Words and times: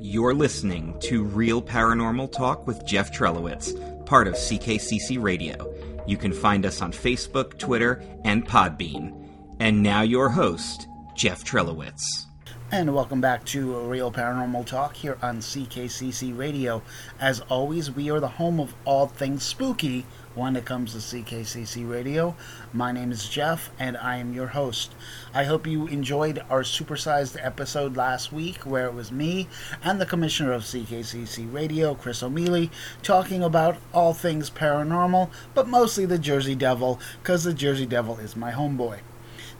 You're 0.00 0.32
listening 0.32 0.96
to 1.00 1.24
Real 1.24 1.60
Paranormal 1.60 2.30
Talk 2.30 2.68
with 2.68 2.86
Jeff 2.86 3.12
Trelowitz, 3.12 3.74
part 4.06 4.28
of 4.28 4.34
CKCC 4.34 5.20
Radio. 5.20 5.74
You 6.06 6.16
can 6.16 6.32
find 6.32 6.64
us 6.64 6.80
on 6.80 6.92
Facebook, 6.92 7.58
Twitter, 7.58 8.00
and 8.24 8.46
Podbean. 8.46 9.28
And 9.58 9.82
now 9.82 10.02
your 10.02 10.28
host, 10.28 10.86
Jeff 11.16 11.44
Trelowitz. 11.44 12.26
And 12.70 12.94
welcome 12.94 13.20
back 13.20 13.44
to 13.46 13.76
Real 13.88 14.12
Paranormal 14.12 14.66
Talk 14.66 14.94
here 14.94 15.18
on 15.20 15.38
CKCC 15.38 16.36
Radio. 16.38 16.80
As 17.18 17.40
always, 17.48 17.90
we 17.90 18.08
are 18.08 18.20
the 18.20 18.28
home 18.28 18.60
of 18.60 18.76
all 18.84 19.08
things 19.08 19.42
spooky 19.42 20.06
when 20.38 20.54
it 20.54 20.64
comes 20.64 20.92
to 20.92 20.98
CKCC 20.98 21.90
Radio. 21.90 22.36
My 22.72 22.92
name 22.92 23.10
is 23.10 23.28
Jeff, 23.28 23.70
and 23.76 23.96
I 23.96 24.18
am 24.18 24.32
your 24.32 24.46
host. 24.46 24.94
I 25.34 25.42
hope 25.42 25.66
you 25.66 25.88
enjoyed 25.88 26.44
our 26.48 26.62
supersized 26.62 27.36
episode 27.44 27.96
last 27.96 28.32
week 28.32 28.58
where 28.58 28.86
it 28.86 28.94
was 28.94 29.10
me 29.10 29.48
and 29.82 30.00
the 30.00 30.06
commissioner 30.06 30.52
of 30.52 30.62
CKCC 30.62 31.52
Radio, 31.52 31.96
Chris 31.96 32.22
O'Mealy, 32.22 32.70
talking 33.02 33.42
about 33.42 33.78
all 33.92 34.14
things 34.14 34.48
paranormal, 34.48 35.28
but 35.54 35.66
mostly 35.66 36.06
the 36.06 36.20
Jersey 36.20 36.54
Devil, 36.54 37.00
because 37.20 37.42
the 37.42 37.52
Jersey 37.52 37.86
Devil 37.86 38.18
is 38.18 38.36
my 38.36 38.52
homeboy. 38.52 39.00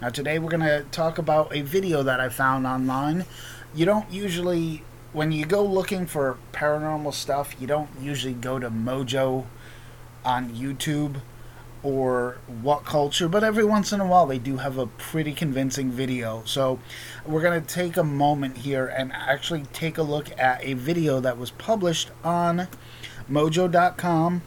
Now, 0.00 0.10
today 0.10 0.38
we're 0.38 0.48
going 0.48 0.60
to 0.60 0.86
talk 0.92 1.18
about 1.18 1.52
a 1.52 1.62
video 1.62 2.04
that 2.04 2.20
I 2.20 2.28
found 2.28 2.68
online. 2.68 3.24
You 3.74 3.84
don't 3.84 4.08
usually, 4.12 4.84
when 5.12 5.32
you 5.32 5.44
go 5.44 5.64
looking 5.64 6.06
for 6.06 6.38
paranormal 6.52 7.14
stuff, 7.14 7.56
you 7.58 7.66
don't 7.66 7.90
usually 8.00 8.34
go 8.34 8.60
to 8.60 8.70
Mojo 8.70 9.46
on 10.24 10.50
YouTube 10.50 11.20
or 11.82 12.38
What 12.46 12.84
Culture, 12.84 13.28
but 13.28 13.44
every 13.44 13.64
once 13.64 13.92
in 13.92 14.00
a 14.00 14.06
while 14.06 14.26
they 14.26 14.38
do 14.38 14.56
have 14.56 14.78
a 14.78 14.86
pretty 14.86 15.32
convincing 15.32 15.90
video. 15.90 16.42
So 16.44 16.80
we're 17.24 17.42
going 17.42 17.60
to 17.60 17.66
take 17.66 17.96
a 17.96 18.04
moment 18.04 18.58
here 18.58 18.86
and 18.86 19.12
actually 19.12 19.62
take 19.72 19.96
a 19.96 20.02
look 20.02 20.36
at 20.38 20.64
a 20.64 20.74
video 20.74 21.20
that 21.20 21.38
was 21.38 21.50
published 21.52 22.10
on 22.24 22.68
mojo.com 23.30 24.42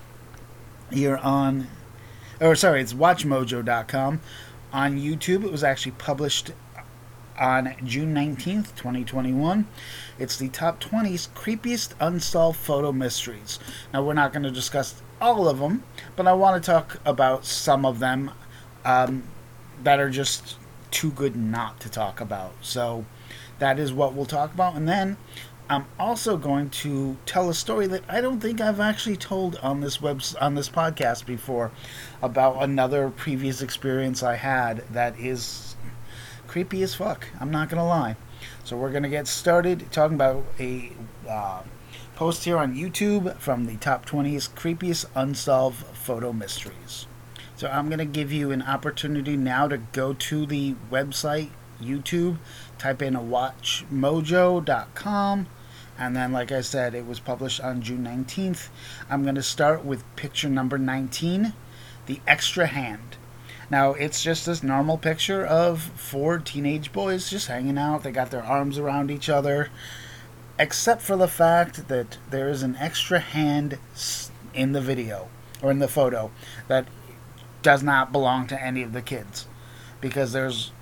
here 0.91 1.17
on 1.17 1.67
or 2.41 2.55
sorry, 2.55 2.81
it's 2.81 2.93
watchmojo.com 2.93 4.19
on 4.73 4.99
YouTube. 4.99 5.43
It 5.43 5.51
was 5.51 5.63
actually 5.63 5.93
published 5.93 6.51
on 7.41 7.75
June 7.83 8.13
19th, 8.13 8.75
2021. 8.75 9.67
It's 10.19 10.37
the 10.37 10.47
top 10.49 10.79
20 10.79 11.09
creepiest 11.09 11.93
unsolved 11.99 12.59
photo 12.59 12.91
mysteries. 12.91 13.59
Now, 13.91 14.03
we're 14.03 14.13
not 14.13 14.31
going 14.31 14.43
to 14.43 14.51
discuss 14.51 15.01
all 15.19 15.49
of 15.49 15.57
them, 15.57 15.83
but 16.15 16.27
I 16.27 16.33
want 16.33 16.63
to 16.63 16.71
talk 16.71 16.99
about 17.03 17.43
some 17.43 17.83
of 17.83 17.97
them 17.97 18.31
um, 18.85 19.23
that 19.83 19.99
are 19.99 20.11
just 20.11 20.57
too 20.91 21.11
good 21.11 21.35
not 21.35 21.79
to 21.79 21.89
talk 21.89 22.21
about. 22.21 22.53
So, 22.61 23.05
that 23.57 23.79
is 23.79 23.91
what 23.91 24.13
we'll 24.13 24.25
talk 24.25 24.53
about. 24.53 24.75
And 24.75 24.87
then 24.87 25.17
I'm 25.69 25.85
also 25.99 26.35
going 26.37 26.69
to 26.69 27.17
tell 27.25 27.49
a 27.49 27.53
story 27.53 27.87
that 27.87 28.03
I 28.09 28.21
don't 28.21 28.39
think 28.39 28.59
I've 28.59 28.79
actually 28.79 29.15
told 29.15 29.55
on 29.57 29.81
this 29.81 30.01
web 30.01 30.21
on 30.41 30.55
this 30.55 30.67
podcast 30.67 31.25
before 31.25 31.71
about 32.21 32.61
another 32.61 33.09
previous 33.09 33.61
experience 33.61 34.21
I 34.21 34.35
had 34.35 34.83
that 34.91 35.17
is 35.17 35.70
creepy 36.51 36.83
as 36.83 36.93
fuck. 36.95 37.27
I'm 37.39 37.49
not 37.49 37.69
gonna 37.69 37.87
lie. 37.87 38.17
So 38.65 38.75
we're 38.75 38.91
gonna 38.91 39.07
get 39.07 39.25
started 39.25 39.89
talking 39.89 40.15
about 40.15 40.43
a 40.59 40.91
uh, 41.27 41.61
post 42.17 42.43
here 42.43 42.57
on 42.57 42.75
YouTube 42.75 43.37
from 43.37 43.67
the 43.67 43.77
top 43.77 44.05
20s 44.05 44.49
creepiest 44.49 45.05
unsolved 45.15 45.85
photo 45.95 46.33
mysteries. 46.33 47.07
So 47.55 47.69
I'm 47.69 47.89
gonna 47.89 48.03
give 48.03 48.33
you 48.33 48.51
an 48.51 48.63
opportunity 48.63 49.37
now 49.37 49.69
to 49.69 49.77
go 49.77 50.11
to 50.11 50.45
the 50.45 50.75
website 50.91 51.51
YouTube, 51.81 52.35
type 52.77 53.01
in 53.01 53.15
a 53.15 53.21
watchmojo.com 53.21 55.47
and 55.97 56.15
then, 56.15 56.31
like 56.31 56.51
I 56.51 56.61
said, 56.61 56.95
it 56.95 57.05
was 57.05 57.19
published 57.19 57.61
on 57.61 57.81
June 57.81 58.03
19th. 58.03 58.69
I'm 59.09 59.23
going 59.23 59.35
to 59.35 59.43
start 59.43 59.85
with 59.85 60.03
picture 60.15 60.49
number 60.49 60.79
19 60.79 61.53
The 62.07 62.21
Extra 62.25 62.65
Hand. 62.65 63.17
Now, 63.71 63.93
it's 63.93 64.21
just 64.21 64.45
this 64.45 64.63
normal 64.63 64.97
picture 64.97 65.45
of 65.45 65.81
four 65.81 66.39
teenage 66.39 66.91
boys 66.91 67.29
just 67.29 67.47
hanging 67.47 67.77
out. 67.77 68.03
They 68.03 68.11
got 68.11 68.29
their 68.29 68.43
arms 68.43 68.77
around 68.77 69.09
each 69.09 69.29
other, 69.29 69.69
except 70.59 71.01
for 71.01 71.15
the 71.15 71.29
fact 71.29 71.87
that 71.87 72.17
there 72.29 72.49
is 72.49 72.63
an 72.63 72.75
extra 72.75 73.21
hand 73.21 73.79
in 74.53 74.73
the 74.73 74.81
video 74.81 75.29
or 75.61 75.71
in 75.71 75.79
the 75.79 75.87
photo 75.87 76.31
that 76.67 76.85
does 77.61 77.81
not 77.81 78.11
belong 78.11 78.45
to 78.47 78.61
any 78.61 78.83
of 78.83 78.91
the 78.91 79.01
kids 79.01 79.47
because 80.01 80.33
there's 80.33 80.73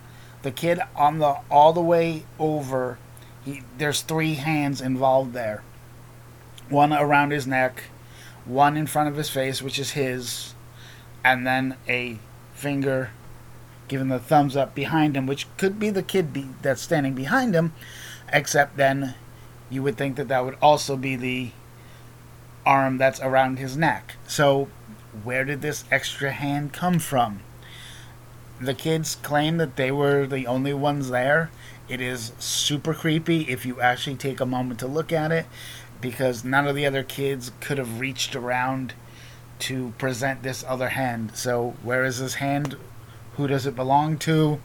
the 0.41 0.51
kid 0.51 0.79
on 0.95 1.19
the 1.19 1.37
all 1.51 1.73
the 1.73 1.81
way 1.81 2.23
over 2.39 2.97
he, 3.45 3.61
there's 3.77 4.01
three 4.01 4.33
hands 4.33 4.81
involved 4.81 5.33
there. 5.33 5.61
One 6.69 6.91
around 6.91 7.31
his 7.31 7.45
neck, 7.45 7.83
one 8.45 8.75
in 8.75 8.87
front 8.87 9.09
of 9.09 9.15
his 9.15 9.29
face, 9.29 9.61
which 9.61 9.77
is 9.77 9.91
his, 9.91 10.55
and 11.23 11.45
then 11.45 11.75
a 11.87 12.17
finger 12.59 13.11
giving 13.87 14.09
the 14.09 14.19
thumbs 14.19 14.55
up 14.55 14.75
behind 14.75 15.17
him, 15.17 15.25
which 15.25 15.47
could 15.57 15.79
be 15.79 15.89
the 15.89 16.03
kid 16.03 16.31
be, 16.31 16.47
that's 16.61 16.81
standing 16.81 17.15
behind 17.15 17.55
him, 17.55 17.73
except 18.31 18.77
then 18.77 19.15
you 19.69 19.81
would 19.81 19.97
think 19.97 20.15
that 20.15 20.27
that 20.27 20.45
would 20.45 20.57
also 20.61 20.95
be 20.95 21.15
the 21.15 21.51
arm 22.65 22.97
that's 22.97 23.19
around 23.19 23.57
his 23.57 23.75
neck. 23.75 24.15
So, 24.27 24.69
where 25.23 25.43
did 25.43 25.61
this 25.61 25.85
extra 25.89 26.31
hand 26.31 26.71
come 26.71 26.99
from? 26.99 27.39
The 28.61 28.75
kids 28.75 29.15
claim 29.15 29.57
that 29.57 29.75
they 29.75 29.91
were 29.91 30.27
the 30.27 30.45
only 30.45 30.73
ones 30.73 31.09
there, 31.09 31.49
it 31.89 32.01
is 32.01 32.33
super 32.37 32.93
creepy 32.93 33.41
if 33.49 33.65
you 33.65 33.81
actually 33.81 34.15
take 34.15 34.39
a 34.39 34.45
moment 34.45 34.79
to 34.81 34.87
look 34.87 35.11
at 35.11 35.31
it 35.31 35.47
because 35.99 36.45
none 36.45 36.67
of 36.67 36.75
the 36.75 36.85
other 36.85 37.03
kids 37.03 37.51
could 37.59 37.79
have 37.79 37.99
reached 37.99 38.35
around 38.35 38.93
to 39.59 39.93
present 39.97 40.43
this 40.43 40.63
other 40.67 40.89
hand. 40.89 41.35
So, 41.35 41.75
where 41.83 42.05
is 42.05 42.19
this 42.19 42.35
hand? 42.35 42.77
Who 43.35 43.47
does 43.47 43.65
it 43.65 43.75
belong 43.75 44.17
to? 44.19 44.59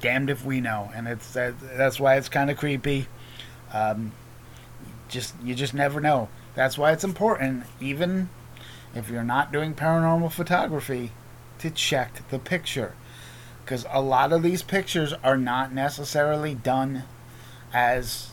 Damned 0.00 0.30
if 0.30 0.44
we 0.44 0.60
know. 0.60 0.90
And 0.94 1.08
it's 1.08 1.32
that, 1.32 1.54
that's 1.76 1.98
why 1.98 2.16
it's 2.16 2.28
kind 2.28 2.50
of 2.50 2.56
creepy. 2.56 3.06
Um, 3.72 4.12
just 5.08 5.34
you 5.42 5.54
just 5.54 5.74
never 5.74 6.00
know. 6.00 6.28
That's 6.54 6.78
why 6.78 6.92
it's 6.92 7.04
important, 7.04 7.64
even 7.80 8.28
if 8.94 9.10
you're 9.10 9.24
not 9.24 9.52
doing 9.52 9.74
paranormal 9.74 10.30
photography, 10.30 11.10
to 11.58 11.70
check 11.70 12.28
the 12.30 12.38
picture 12.38 12.94
because 13.64 13.86
a 13.90 14.00
lot 14.00 14.32
of 14.32 14.42
these 14.42 14.62
pictures 14.62 15.14
are 15.24 15.38
not 15.38 15.72
necessarily 15.72 16.54
done 16.54 17.04
as 17.72 18.32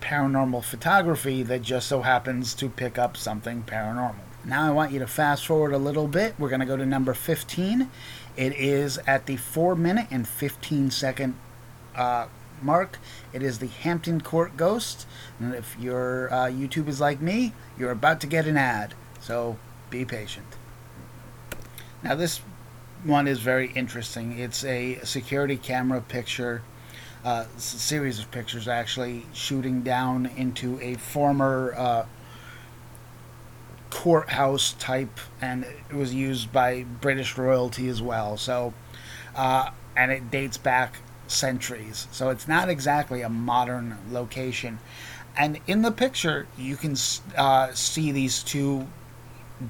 paranormal 0.00 0.62
photography 0.62 1.42
that 1.44 1.62
just 1.62 1.86
so 1.86 2.02
happens 2.02 2.52
to 2.54 2.68
pick 2.68 2.98
up 2.98 3.16
something 3.16 3.62
paranormal. 3.62 4.25
Now 4.46 4.64
I 4.64 4.70
want 4.70 4.92
you 4.92 5.00
to 5.00 5.08
fast 5.08 5.44
forward 5.44 5.72
a 5.72 5.78
little 5.78 6.06
bit. 6.06 6.36
We're 6.38 6.48
going 6.48 6.60
to 6.60 6.66
go 6.66 6.76
to 6.76 6.86
number 6.86 7.14
15. 7.14 7.90
It 8.36 8.52
is 8.52 8.98
at 9.04 9.26
the 9.26 9.36
4 9.36 9.74
minute 9.74 10.06
and 10.12 10.26
15 10.26 10.92
second 10.92 11.34
uh, 11.96 12.28
mark. 12.62 12.98
It 13.32 13.42
is 13.42 13.58
the 13.58 13.66
Hampton 13.66 14.20
Court 14.20 14.56
Ghost. 14.56 15.04
And 15.40 15.52
if 15.52 15.76
your 15.80 16.32
uh, 16.32 16.46
YouTube 16.46 16.86
is 16.86 17.00
like 17.00 17.20
me, 17.20 17.54
you're 17.76 17.90
about 17.90 18.20
to 18.20 18.28
get 18.28 18.46
an 18.46 18.56
ad. 18.56 18.94
So 19.20 19.58
be 19.90 20.04
patient. 20.04 20.46
Now, 22.04 22.14
this 22.14 22.40
one 23.02 23.26
is 23.26 23.40
very 23.40 23.72
interesting. 23.72 24.38
It's 24.38 24.64
a 24.64 25.00
security 25.02 25.56
camera 25.56 26.00
picture, 26.00 26.62
uh, 27.24 27.46
series 27.56 28.20
of 28.20 28.30
pictures 28.30 28.68
actually, 28.68 29.26
shooting 29.32 29.82
down 29.82 30.26
into 30.36 30.78
a 30.80 30.94
former 30.94 31.74
uh, 31.76 32.06
courthouse 33.96 34.74
type, 34.74 35.18
and 35.40 35.64
it 35.64 35.94
was 35.94 36.12
used 36.12 36.52
by 36.52 36.82
British 37.00 37.38
royalty 37.38 37.88
as 37.88 38.02
well. 38.02 38.36
So, 38.36 38.74
uh, 39.34 39.70
and 39.96 40.12
it 40.12 40.30
dates 40.30 40.58
back 40.58 40.98
centuries. 41.26 42.06
So 42.12 42.28
it's 42.28 42.46
not 42.46 42.68
exactly 42.68 43.22
a 43.22 43.30
modern 43.30 43.96
location. 44.10 44.80
And 45.34 45.60
in 45.66 45.80
the 45.80 45.90
picture, 45.90 46.46
you 46.58 46.76
can 46.76 46.94
uh, 47.38 47.72
see 47.72 48.12
these 48.12 48.42
two 48.42 48.86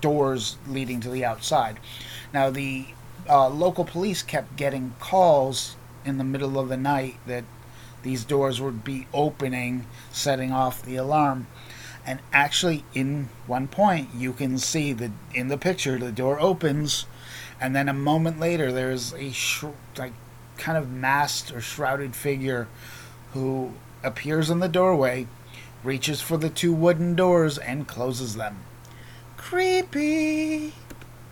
doors 0.00 0.56
leading 0.66 0.98
to 1.02 1.08
the 1.08 1.24
outside. 1.24 1.78
Now, 2.34 2.50
the 2.50 2.86
uh, 3.30 3.48
local 3.48 3.84
police 3.84 4.22
kept 4.22 4.56
getting 4.56 4.94
calls 4.98 5.76
in 6.04 6.18
the 6.18 6.24
middle 6.24 6.58
of 6.58 6.68
the 6.68 6.76
night 6.76 7.14
that 7.26 7.44
these 8.02 8.24
doors 8.24 8.60
would 8.60 8.82
be 8.82 9.06
opening, 9.14 9.86
setting 10.10 10.50
off 10.50 10.82
the 10.82 10.96
alarm. 10.96 11.46
And 12.06 12.20
actually, 12.32 12.84
in 12.94 13.28
one 13.48 13.66
point, 13.66 14.10
you 14.16 14.32
can 14.32 14.58
see 14.58 14.92
that 14.92 15.10
in 15.34 15.48
the 15.48 15.58
picture, 15.58 15.98
the 15.98 16.12
door 16.12 16.40
opens, 16.40 17.06
and 17.60 17.74
then 17.74 17.88
a 17.88 17.92
moment 17.92 18.38
later, 18.38 18.70
there's 18.70 19.12
a 19.14 19.32
sh- 19.32 19.64
like 19.98 20.12
kind 20.56 20.78
of 20.78 20.88
masked 20.88 21.52
or 21.52 21.60
shrouded 21.60 22.14
figure 22.14 22.68
who 23.32 23.72
appears 24.04 24.50
in 24.50 24.60
the 24.60 24.68
doorway, 24.68 25.26
reaches 25.82 26.20
for 26.20 26.36
the 26.36 26.48
two 26.48 26.72
wooden 26.72 27.16
doors, 27.16 27.58
and 27.58 27.88
closes 27.88 28.36
them. 28.36 28.58
Creepy. 29.36 30.74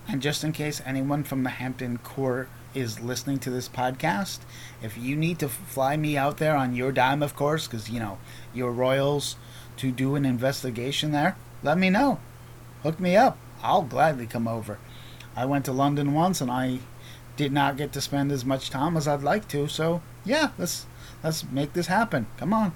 And 0.08 0.20
just 0.20 0.42
in 0.42 0.52
case 0.52 0.82
anyone 0.84 1.22
from 1.22 1.44
the 1.44 1.50
Hampton 1.50 1.98
Court 1.98 2.48
is 2.74 3.00
listening 3.00 3.38
to 3.38 3.50
this 3.50 3.68
podcast, 3.68 4.40
if 4.82 4.98
you 4.98 5.14
need 5.14 5.38
to 5.38 5.48
fly 5.48 5.96
me 5.96 6.16
out 6.16 6.38
there 6.38 6.56
on 6.56 6.74
your 6.74 6.90
dime, 6.90 7.22
of 7.22 7.36
course, 7.36 7.66
because, 7.66 7.88
you 7.88 8.00
know, 8.00 8.18
your 8.52 8.72
royals 8.72 9.36
to 9.78 9.90
do 9.90 10.14
an 10.14 10.24
investigation 10.24 11.12
there, 11.12 11.36
let 11.62 11.78
me 11.78 11.90
know. 11.90 12.20
Hook 12.82 13.00
me 13.00 13.16
up. 13.16 13.38
I'll 13.62 13.82
gladly 13.82 14.26
come 14.26 14.46
over. 14.46 14.78
I 15.36 15.46
went 15.46 15.64
to 15.64 15.72
London 15.72 16.12
once 16.12 16.40
and 16.40 16.50
I 16.50 16.80
did 17.36 17.52
not 17.52 17.76
get 17.76 17.92
to 17.92 18.00
spend 18.00 18.30
as 18.30 18.44
much 18.44 18.70
time 18.70 18.96
as 18.96 19.08
I'd 19.08 19.22
like 19.22 19.48
to, 19.48 19.66
so 19.66 20.02
yeah, 20.24 20.50
let's 20.58 20.86
let's 21.22 21.44
make 21.50 21.72
this 21.72 21.88
happen. 21.88 22.26
Come 22.36 22.52
on. 22.52 22.72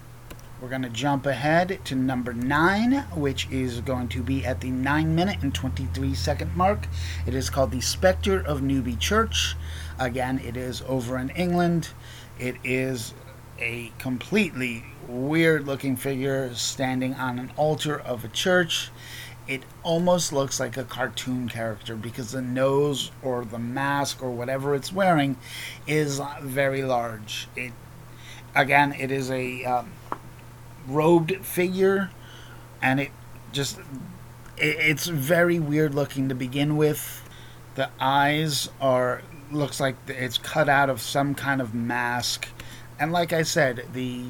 We're 0.61 0.69
going 0.69 0.83
to 0.83 0.89
jump 0.89 1.25
ahead 1.25 1.79
to 1.85 1.95
number 1.95 2.33
9, 2.33 3.05
which 3.15 3.49
is 3.49 3.81
going 3.81 4.09
to 4.09 4.25
be 4.25 4.45
at 4.45 4.61
the 4.61 4.71
9 4.71 5.15
minute 5.15 5.41
and 5.41 5.55
23 5.55 6.15
second 6.15 6.57
mark. 6.57 6.89
It 7.27 7.35
is 7.35 7.49
called 7.49 7.71
The 7.71 7.81
Spectre 7.81 8.41
of 8.41 8.61
Newby 8.61 8.97
Church. 8.97 9.55
Again, 10.01 10.41
it 10.41 10.57
is 10.57 10.83
over 10.89 11.17
in 11.17 11.31
England. 11.31 11.91
It 12.41 12.57
is 12.65 13.15
a 13.59 13.93
completely 13.99 14.85
weird 15.07 15.67
looking 15.67 15.97
figure 15.97 16.55
standing 16.55 17.15
on 17.15 17.39
an 17.39 17.53
altar 17.57 17.99
of 17.99 18.25
a 18.25 18.29
church. 18.29 18.91
It 19.47 19.63
almost 19.83 20.33
looks 20.33 20.61
like 20.61 20.77
a 20.77 20.85
cartoon 20.85 21.49
character 21.49 21.97
because 21.97 22.33
the 22.33 22.43
nose 22.43 23.11
or 23.23 23.45
the 23.45 23.59
mask 23.59 24.23
or 24.23 24.31
whatever 24.31 24.75
it's 24.75 24.93
wearing 24.93 25.37
is 25.87 26.21
very 26.43 26.83
large. 26.83 27.49
It 27.57 27.73
again, 28.55 28.93
it 28.93 29.11
is 29.11 29.31
a 29.31 29.65
um, 29.65 29.93
robed 30.87 31.45
figure, 31.45 32.11
and 32.83 33.01
it 33.01 33.11
just 33.53 33.79
it, 34.59 34.77
it's 34.79 35.07
very 35.07 35.59
weird 35.59 35.95
looking 35.95 36.29
to 36.29 36.35
begin 36.35 36.77
with. 36.77 37.27
The 37.75 37.91
eyes 38.01 38.69
are 38.81 39.23
looks 39.51 39.81
like 39.81 39.97
it's 40.09 40.37
cut 40.37 40.69
out 40.69 40.91
of 40.91 41.01
some 41.01 41.35
kind 41.35 41.61
of 41.61 41.75
mask, 41.75 42.49
and 42.99 43.13
like 43.13 43.33
I 43.33 43.43
said, 43.43 43.87
the 43.93 44.25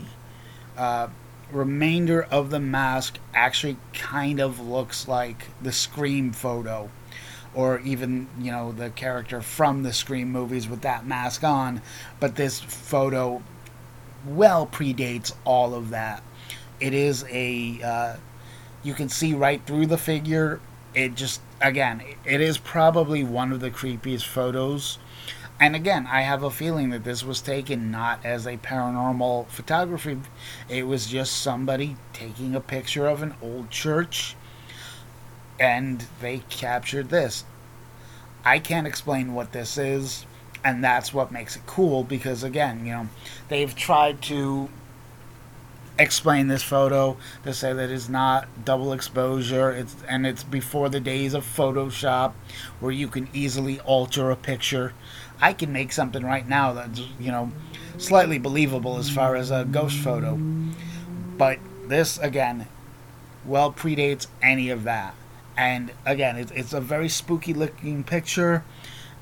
uh, 0.76 1.08
remainder 1.50 2.22
of 2.22 2.50
the 2.50 2.60
mask 2.60 3.18
actually 3.34 3.76
kind 3.92 4.40
of 4.40 4.60
looks 4.60 5.08
like 5.08 5.46
the 5.62 5.72
Scream 5.72 6.32
photo. 6.32 6.90
Or 7.54 7.80
even, 7.80 8.28
you 8.38 8.52
know, 8.52 8.72
the 8.72 8.90
character 8.90 9.40
from 9.40 9.82
the 9.82 9.92
Scream 9.92 10.30
movies 10.30 10.68
with 10.68 10.82
that 10.82 11.06
mask 11.06 11.42
on. 11.42 11.80
But 12.20 12.36
this 12.36 12.60
photo 12.60 13.42
well 14.26 14.66
predates 14.66 15.32
all 15.44 15.74
of 15.74 15.90
that. 15.90 16.22
It 16.78 16.94
is 16.94 17.24
a 17.28 17.80
uh, 17.82 18.16
you 18.82 18.94
can 18.94 19.08
see 19.08 19.34
right 19.34 19.64
through 19.66 19.86
the 19.86 19.98
figure. 19.98 20.60
It 20.94 21.14
just 21.14 21.40
again, 21.60 22.02
it 22.24 22.40
is 22.40 22.58
probably 22.58 23.24
one 23.24 23.52
of 23.52 23.60
the 23.60 23.70
creepiest 23.70 24.26
photos. 24.26 24.98
And 25.60 25.74
again, 25.74 26.06
I 26.06 26.20
have 26.20 26.44
a 26.44 26.50
feeling 26.50 26.90
that 26.90 27.02
this 27.02 27.24
was 27.24 27.40
taken 27.40 27.90
not 27.90 28.24
as 28.24 28.46
a 28.46 28.58
paranormal 28.58 29.48
photography. 29.48 30.18
It 30.68 30.86
was 30.86 31.06
just 31.06 31.36
somebody 31.42 31.96
taking 32.12 32.54
a 32.54 32.60
picture 32.60 33.08
of 33.08 33.22
an 33.22 33.34
old 33.42 33.70
church 33.70 34.36
and 35.58 36.04
they 36.20 36.42
captured 36.48 37.10
this. 37.10 37.44
I 38.44 38.60
can't 38.60 38.86
explain 38.86 39.34
what 39.34 39.52
this 39.52 39.76
is, 39.76 40.24
and 40.64 40.82
that's 40.82 41.12
what 41.12 41.32
makes 41.32 41.56
it 41.56 41.62
cool 41.66 42.04
because 42.04 42.44
again, 42.44 42.86
you 42.86 42.92
know, 42.92 43.08
they've 43.48 43.74
tried 43.74 44.22
to 44.22 44.68
explain 45.98 46.48
this 46.48 46.62
photo 46.62 47.16
to 47.44 47.52
say 47.52 47.72
that 47.72 47.90
it's 47.90 48.08
not 48.08 48.48
double 48.64 48.92
exposure. 48.92 49.70
It's 49.70 49.96
and 50.08 50.26
it's 50.26 50.44
before 50.44 50.88
the 50.88 51.00
days 51.00 51.34
of 51.34 51.44
photoshop 51.44 52.32
where 52.80 52.92
you 52.92 53.08
can 53.08 53.28
easily 53.32 53.80
alter 53.80 54.30
a 54.30 54.36
picture. 54.36 54.94
I 55.40 55.52
can 55.52 55.72
make 55.72 55.92
something 55.92 56.24
right 56.24 56.48
now 56.48 56.72
that's 56.72 57.00
you 57.18 57.30
know 57.30 57.52
slightly 57.98 58.38
believable 58.38 58.98
as 58.98 59.10
far 59.10 59.36
as 59.36 59.50
a 59.50 59.64
ghost 59.64 59.98
photo. 59.98 60.36
But 60.36 61.58
this 61.86 62.18
again 62.18 62.66
well 63.44 63.72
predates 63.72 64.26
any 64.42 64.70
of 64.70 64.84
that. 64.84 65.14
And 65.56 65.92
again 66.06 66.36
it's, 66.36 66.52
it's 66.52 66.72
a 66.72 66.80
very 66.80 67.08
spooky 67.08 67.52
looking 67.52 68.04
picture 68.04 68.64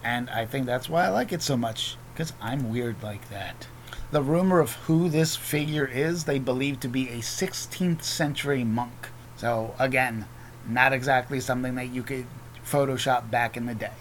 and 0.07 0.31
i 0.31 0.47
think 0.47 0.67
that's 0.67 0.89
why 0.89 1.05
i 1.05 1.09
like 1.09 1.33
it 1.33 1.43
so 1.43 1.57
much 1.57 1.97
because 2.13 2.33
i'm 2.41 2.71
weird 2.71 3.03
like 3.03 3.29
that 3.29 3.67
the 4.11 4.23
rumor 4.23 4.61
of 4.61 4.75
who 4.75 5.09
this 5.09 5.37
figure 5.37 5.87
is, 5.87 6.25
they 6.25 6.39
believe 6.39 6.81
to 6.81 6.89
be 6.89 7.09
a 7.09 7.19
16th 7.19 8.03
century 8.03 8.65
monk. 8.65 9.09
So, 9.37 9.75
again, 9.79 10.27
not 10.67 10.93
exactly 10.93 11.41
something 11.41 11.75
that 11.75 11.89
you 11.89 12.03
could 12.03 12.27
Photoshop 12.65 13.31
back 13.31 13.57
in 13.57 13.67
the 13.67 13.75
day. 13.75 13.93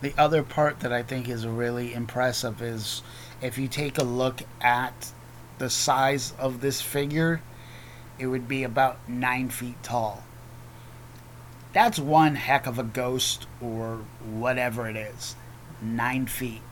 The 0.00 0.14
other 0.16 0.42
part 0.42 0.80
that 0.80 0.92
I 0.92 1.02
think 1.02 1.28
is 1.28 1.46
really 1.46 1.92
impressive 1.92 2.62
is 2.62 3.02
if 3.42 3.58
you 3.58 3.68
take 3.68 3.98
a 3.98 4.04
look 4.04 4.42
at 4.60 5.12
the 5.58 5.70
size 5.70 6.32
of 6.38 6.60
this 6.60 6.80
figure, 6.80 7.42
it 8.18 8.26
would 8.26 8.48
be 8.48 8.64
about 8.64 9.08
9 9.08 9.50
feet 9.50 9.82
tall. 9.82 10.24
That's 11.72 11.98
one 11.98 12.34
heck 12.34 12.66
of 12.66 12.78
a 12.78 12.82
ghost 12.82 13.46
or 13.60 14.00
whatever 14.24 14.88
it 14.88 14.96
is. 14.96 15.36
9 15.82 16.26
feet. 16.26 16.62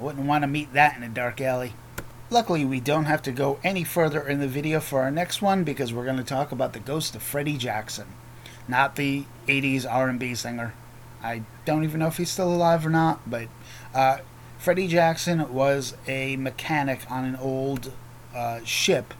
Wouldn't 0.00 0.26
want 0.26 0.42
to 0.44 0.48
meet 0.48 0.72
that 0.72 0.96
in 0.96 1.02
a 1.02 1.10
dark 1.10 1.42
alley. 1.42 1.74
Luckily, 2.30 2.64
we 2.64 2.80
don't 2.80 3.04
have 3.04 3.20
to 3.22 3.32
go 3.32 3.58
any 3.62 3.84
further 3.84 4.26
in 4.26 4.40
the 4.40 4.48
video 4.48 4.80
for 4.80 5.02
our 5.02 5.10
next 5.10 5.42
one 5.42 5.62
because 5.62 5.92
we're 5.92 6.06
going 6.06 6.16
to 6.16 6.24
talk 6.24 6.52
about 6.52 6.72
the 6.72 6.78
ghost 6.78 7.14
of 7.14 7.22
Freddie 7.22 7.58
Jackson, 7.58 8.06
not 8.66 8.96
the 8.96 9.24
80s 9.46 9.84
R&B 9.84 10.34
singer. 10.34 10.72
I 11.22 11.42
don't 11.66 11.84
even 11.84 12.00
know 12.00 12.06
if 12.06 12.16
he's 12.16 12.30
still 12.30 12.50
alive 12.50 12.86
or 12.86 12.88
not, 12.88 13.28
but 13.28 13.48
uh, 13.92 14.18
Freddie 14.58 14.88
Jackson 14.88 15.52
was 15.52 15.94
a 16.06 16.36
mechanic 16.36 17.00
on 17.10 17.26
an 17.26 17.36
old 17.36 17.92
uh, 18.34 18.60
ship 18.64 19.12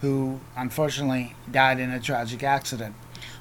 who 0.00 0.40
unfortunately 0.56 1.36
died 1.48 1.78
in 1.78 1.90
a 1.90 2.00
tragic 2.00 2.42
accident. 2.42 2.96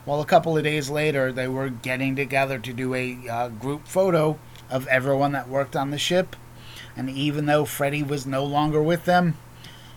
Well, 0.05 0.21
a 0.21 0.25
couple 0.25 0.55
of 0.55 0.63
days 0.63 0.91
later, 0.91 1.31
they 1.31 1.47
were 1.47 1.69
getting 1.69 2.15
together 2.15 2.59
to 2.59 2.71
do 2.71 2.93
a 2.93 3.17
uh, 3.27 3.49
group 3.49 3.87
photo 3.87 4.37
of 4.69 4.85
everyone 4.87 5.31
that 5.31 5.49
worked 5.49 5.75
on 5.75 5.89
the 5.89 5.97
ship 5.97 6.35
and 6.95 7.09
even 7.09 7.45
though 7.45 7.65
Freddie 7.65 8.03
was 8.03 8.25
no 8.25 8.43
longer 8.43 8.81
with 8.81 9.05
them, 9.05 9.35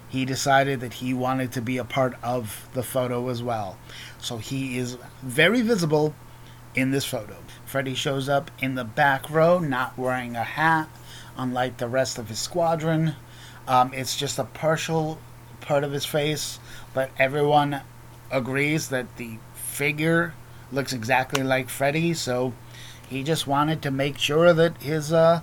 he 0.09 0.25
decided 0.25 0.81
that 0.81 0.95
he 0.95 1.13
wanted 1.13 1.53
to 1.53 1.61
be 1.61 1.79
a 1.79 1.85
part 1.85 2.15
of 2.23 2.69
the 2.75 2.83
photo 2.83 3.29
as 3.29 3.43
well. 3.43 3.77
So 4.19 4.39
he 4.39 4.79
is 4.79 4.97
very 5.23 5.63
visible 5.63 6.15
in 6.75 6.91
this 6.91 7.05
photo. 7.05 7.37
Freddie 7.65 7.95
shows 7.95 8.29
up 8.29 8.51
in 8.61 8.77
the 8.77 8.85
back 8.85 9.29
row, 9.29 9.59
not 9.59 9.99
wearing 9.99 10.37
a 10.37 10.45
hat, 10.45 10.89
unlike 11.37 11.79
the 11.79 11.89
rest 11.89 12.19
of 12.19 12.29
his 12.29 12.39
squadron. 12.39 13.15
Um, 13.67 13.93
it's 13.93 14.17
just 14.17 14.39
a 14.39 14.45
partial 14.45 15.19
part 15.61 15.83
of 15.83 15.93
his 15.93 16.05
face, 16.05 16.61
but 16.95 17.11
everyone 17.19 17.81
agrees 18.31 18.88
that 18.88 19.17
the 19.17 19.38
figure 19.55 20.35
looks 20.71 20.93
exactly 20.93 21.43
like 21.43 21.69
Freddie, 21.69 22.15
so 22.15 22.53
he 23.09 23.23
just 23.23 23.47
wanted 23.47 23.83
to 23.83 23.91
make 23.91 24.19
sure 24.19 24.53
that 24.53 24.81
his 24.81 25.12
uh, 25.12 25.43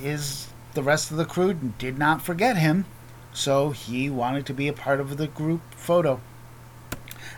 his 0.00 0.48
the 0.74 0.82
rest 0.82 1.10
of 1.10 1.16
the 1.16 1.24
crew 1.24 1.54
did 1.78 1.98
not 1.98 2.22
forget 2.22 2.56
him, 2.56 2.86
so 3.32 3.70
he 3.70 4.08
wanted 4.08 4.46
to 4.46 4.54
be 4.54 4.68
a 4.68 4.72
part 4.72 5.00
of 5.00 5.16
the 5.16 5.26
group 5.26 5.60
photo. 5.74 6.20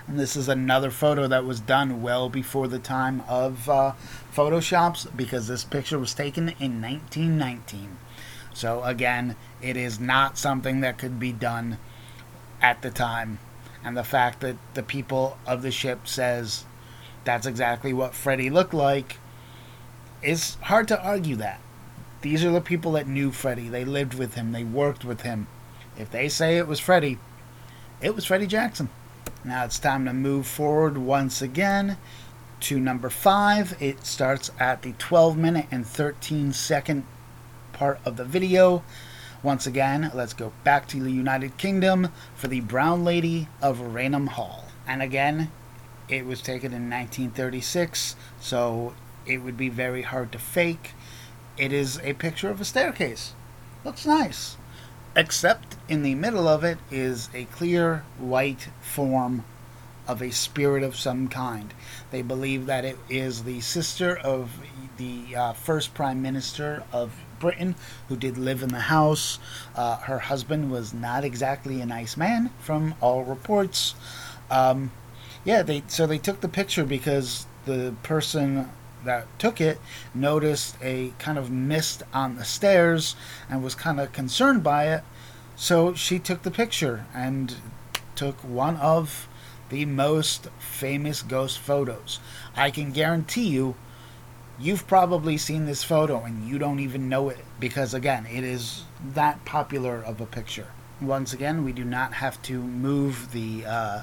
And 0.06 0.18
this 0.18 0.36
is 0.36 0.48
another 0.48 0.90
photo 0.90 1.26
that 1.28 1.44
was 1.44 1.60
done 1.60 2.02
well 2.02 2.28
before 2.28 2.68
the 2.68 2.78
time 2.78 3.22
of 3.28 3.68
uh, 3.68 3.92
Photoshops 4.34 5.06
because 5.16 5.48
this 5.48 5.64
picture 5.64 5.98
was 5.98 6.14
taken 6.14 6.50
in 6.60 6.80
1919. 6.80 7.96
So, 8.54 8.82
again, 8.84 9.36
it 9.60 9.76
is 9.76 9.98
not 9.98 10.36
something 10.36 10.80
that 10.80 10.98
could 10.98 11.18
be 11.18 11.32
done 11.32 11.78
at 12.60 12.82
the 12.82 12.90
time. 12.90 13.38
And 13.84 13.96
the 13.96 14.04
fact 14.04 14.40
that 14.40 14.56
the 14.74 14.82
people 14.82 15.38
of 15.46 15.62
the 15.62 15.70
ship 15.70 16.06
says 16.06 16.64
that's 17.24 17.46
exactly 17.46 17.92
what 17.92 18.14
Freddie 18.14 18.50
looked 18.50 18.74
like 18.74 19.18
is 20.22 20.56
hard 20.62 20.88
to 20.88 21.02
argue 21.02 21.36
that. 21.36 21.60
These 22.22 22.44
are 22.44 22.52
the 22.52 22.60
people 22.60 22.92
that 22.92 23.08
knew 23.08 23.32
Freddie. 23.32 23.68
They 23.68 23.84
lived 23.84 24.14
with 24.14 24.34
him. 24.34 24.52
They 24.52 24.62
worked 24.62 25.04
with 25.04 25.22
him. 25.22 25.48
If 25.98 26.10
they 26.10 26.28
say 26.28 26.56
it 26.56 26.68
was 26.68 26.78
Freddie, 26.78 27.18
it 28.00 28.14
was 28.14 28.24
Freddie 28.24 28.46
Jackson. 28.46 28.88
Now 29.44 29.64
it's 29.64 29.80
time 29.80 30.04
to 30.04 30.12
move 30.12 30.46
forward 30.46 30.98
once 30.98 31.42
again 31.42 31.96
to 32.60 32.78
number 32.78 33.10
five. 33.10 33.76
It 33.82 34.06
starts 34.06 34.52
at 34.60 34.82
the 34.82 34.92
12 34.92 35.36
minute 35.36 35.66
and 35.72 35.84
13 35.84 36.52
second 36.52 37.04
part 37.72 37.98
of 38.04 38.16
the 38.16 38.24
video. 38.24 38.84
Once 39.42 39.66
again, 39.66 40.12
let's 40.14 40.32
go 40.32 40.52
back 40.62 40.86
to 40.86 41.00
the 41.00 41.10
United 41.10 41.56
Kingdom 41.56 42.08
for 42.36 42.46
the 42.46 42.60
Brown 42.60 43.02
Lady 43.04 43.48
of 43.60 43.80
Raynham 43.80 44.28
Hall. 44.28 44.66
And 44.86 45.02
again, 45.02 45.50
it 46.08 46.24
was 46.24 46.40
taken 46.40 46.72
in 46.72 46.88
1936, 46.88 48.14
so 48.40 48.94
it 49.26 49.38
would 49.38 49.56
be 49.56 49.68
very 49.68 50.02
hard 50.02 50.30
to 50.30 50.38
fake. 50.38 50.92
It 51.58 51.72
is 51.72 52.00
a 52.02 52.14
picture 52.14 52.50
of 52.50 52.60
a 52.60 52.64
staircase. 52.64 53.34
Looks 53.84 54.06
nice. 54.06 54.56
Except 55.14 55.76
in 55.88 56.02
the 56.02 56.14
middle 56.14 56.48
of 56.48 56.64
it 56.64 56.78
is 56.90 57.28
a 57.34 57.44
clear 57.44 58.04
white 58.18 58.68
form 58.80 59.44
of 60.08 60.22
a 60.22 60.30
spirit 60.30 60.82
of 60.82 60.96
some 60.96 61.28
kind. 61.28 61.72
They 62.10 62.22
believe 62.22 62.66
that 62.66 62.84
it 62.84 62.98
is 63.08 63.44
the 63.44 63.60
sister 63.60 64.16
of 64.16 64.50
the 64.96 65.36
uh, 65.36 65.52
first 65.52 65.94
prime 65.94 66.22
minister 66.22 66.82
of 66.92 67.14
Britain 67.38 67.74
who 68.08 68.16
did 68.16 68.38
live 68.38 68.62
in 68.62 68.70
the 68.70 68.80
house. 68.80 69.38
Uh, 69.74 69.96
her 69.98 70.20
husband 70.20 70.70
was 70.70 70.94
not 70.94 71.24
exactly 71.24 71.80
a 71.80 71.86
nice 71.86 72.16
man, 72.16 72.50
from 72.58 72.94
all 73.00 73.24
reports. 73.24 73.94
Um, 74.50 74.92
yeah, 75.44 75.62
they 75.62 75.82
so 75.88 76.06
they 76.06 76.18
took 76.18 76.40
the 76.40 76.48
picture 76.48 76.84
because 76.84 77.46
the 77.64 77.94
person 78.02 78.70
that 79.04 79.26
took 79.38 79.60
it 79.60 79.80
noticed 80.14 80.76
a 80.82 81.12
kind 81.18 81.38
of 81.38 81.50
mist 81.50 82.02
on 82.12 82.36
the 82.36 82.44
stairs 82.44 83.16
and 83.48 83.62
was 83.62 83.74
kind 83.74 84.00
of 84.00 84.12
concerned 84.12 84.62
by 84.62 84.88
it. 84.88 85.02
So 85.56 85.94
she 85.94 86.18
took 86.18 86.42
the 86.42 86.50
picture 86.50 87.06
and 87.14 87.56
took 88.14 88.36
one 88.38 88.76
of 88.76 89.28
the 89.68 89.84
most 89.86 90.48
famous 90.58 91.22
ghost 91.22 91.58
photos. 91.58 92.20
I 92.54 92.70
can 92.70 92.92
guarantee 92.92 93.48
you, 93.48 93.74
you've 94.58 94.86
probably 94.86 95.38
seen 95.38 95.64
this 95.64 95.82
photo 95.82 96.22
and 96.22 96.46
you 96.46 96.58
don't 96.58 96.80
even 96.80 97.08
know 97.08 97.30
it 97.30 97.44
because, 97.58 97.94
again, 97.94 98.26
it 98.26 98.44
is 98.44 98.84
that 99.14 99.44
popular 99.44 100.02
of 100.02 100.20
a 100.20 100.26
picture. 100.26 100.66
Once 101.00 101.32
again, 101.32 101.64
we 101.64 101.72
do 101.72 101.84
not 101.84 102.14
have 102.14 102.40
to 102.42 102.60
move 102.60 103.32
the 103.32 103.64
uh, 103.66 104.02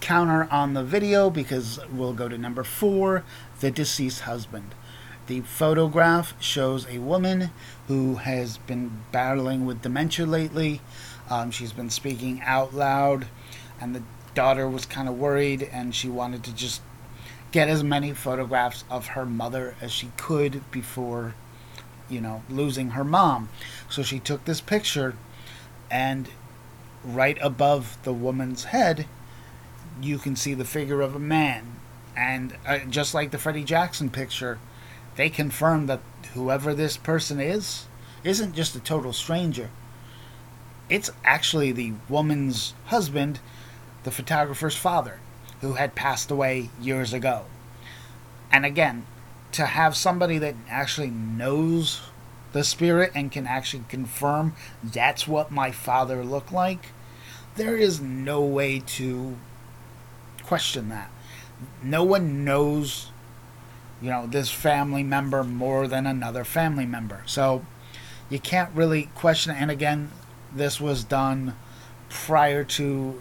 counter 0.00 0.48
on 0.50 0.74
the 0.74 0.84
video 0.84 1.30
because 1.30 1.80
we'll 1.92 2.12
go 2.12 2.28
to 2.28 2.38
number 2.38 2.64
four 2.64 3.24
the 3.60 3.70
deceased 3.70 4.20
husband. 4.20 4.74
The 5.26 5.40
photograph 5.42 6.34
shows 6.40 6.86
a 6.88 6.98
woman 6.98 7.50
who 7.86 8.16
has 8.16 8.58
been 8.58 9.02
battling 9.12 9.66
with 9.66 9.82
dementia 9.82 10.26
lately. 10.26 10.80
Um, 11.28 11.50
she's 11.50 11.72
been 11.72 11.90
speaking 11.90 12.40
out 12.42 12.72
loud, 12.74 13.26
and 13.80 13.94
the 13.94 14.02
daughter 14.34 14.68
was 14.68 14.86
kind 14.86 15.08
of 15.08 15.18
worried 15.18 15.68
and 15.72 15.94
she 15.94 16.08
wanted 16.08 16.44
to 16.44 16.54
just 16.54 16.80
get 17.50 17.68
as 17.68 17.82
many 17.82 18.12
photographs 18.12 18.84
of 18.90 19.08
her 19.08 19.26
mother 19.26 19.74
as 19.80 19.90
she 19.90 20.10
could 20.16 20.70
before, 20.70 21.34
you 22.08 22.20
know, 22.20 22.42
losing 22.48 22.90
her 22.90 23.04
mom. 23.04 23.48
So 23.88 24.02
she 24.02 24.18
took 24.18 24.44
this 24.44 24.60
picture, 24.60 25.14
and 25.90 26.28
right 27.04 27.38
above 27.40 27.98
the 28.02 28.12
woman's 28.12 28.64
head, 28.64 29.06
you 30.00 30.18
can 30.18 30.36
see 30.36 30.54
the 30.54 30.64
figure 30.64 31.00
of 31.00 31.14
a 31.14 31.20
man. 31.20 31.76
And 32.16 32.56
uh, 32.66 32.78
just 32.90 33.14
like 33.14 33.30
the 33.30 33.38
Freddie 33.38 33.64
Jackson 33.64 34.10
picture, 34.10 34.58
they 35.16 35.30
confirm 35.30 35.86
that 35.86 36.00
whoever 36.34 36.74
this 36.74 36.96
person 36.96 37.40
is 37.40 37.86
isn't 38.24 38.54
just 38.54 38.74
a 38.74 38.80
total 38.80 39.12
stranger. 39.12 39.70
It's 40.88 41.10
actually 41.24 41.72
the 41.72 41.92
woman's 42.08 42.74
husband 42.86 43.40
the 44.04 44.10
photographer's 44.10 44.76
father, 44.76 45.18
who 45.60 45.74
had 45.74 45.94
passed 45.94 46.30
away 46.30 46.70
years 46.80 47.12
ago. 47.12 47.44
And 48.50 48.64
again, 48.64 49.06
to 49.52 49.66
have 49.66 49.96
somebody 49.96 50.38
that 50.38 50.54
actually 50.68 51.10
knows 51.10 52.00
the 52.52 52.64
spirit 52.64 53.12
and 53.14 53.30
can 53.30 53.46
actually 53.46 53.84
confirm 53.88 54.54
that's 54.82 55.28
what 55.28 55.50
my 55.50 55.70
father 55.70 56.24
looked 56.24 56.52
like, 56.52 56.92
there 57.56 57.76
is 57.76 58.00
no 58.00 58.40
way 58.40 58.80
to 58.80 59.36
question 60.48 60.88
that. 60.88 61.10
No 61.82 62.02
one 62.02 62.42
knows, 62.42 63.10
you 64.00 64.08
know, 64.08 64.26
this 64.26 64.50
family 64.50 65.02
member 65.02 65.44
more 65.44 65.86
than 65.86 66.06
another 66.06 66.42
family 66.42 66.86
member. 66.86 67.22
So 67.26 67.66
you 68.30 68.38
can't 68.38 68.74
really 68.74 69.10
question 69.14 69.54
it. 69.54 69.60
And 69.60 69.70
again, 69.70 70.10
this 70.54 70.80
was 70.80 71.04
done 71.04 71.54
prior 72.08 72.64
to 72.64 73.20